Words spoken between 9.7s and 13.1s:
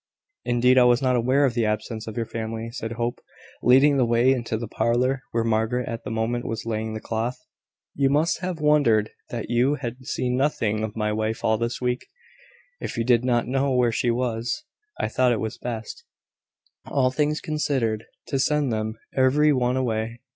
had seen nothing of my wife all this week, if you